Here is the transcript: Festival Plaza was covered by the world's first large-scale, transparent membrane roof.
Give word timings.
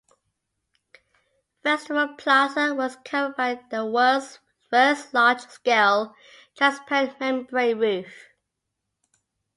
Festival 1.61 2.15
Plaza 2.17 2.73
was 2.73 2.95
covered 3.05 3.35
by 3.35 3.61
the 3.69 3.85
world's 3.85 4.39
first 4.71 5.13
large-scale, 5.13 6.15
transparent 6.57 7.19
membrane 7.19 7.77
roof. 7.77 8.09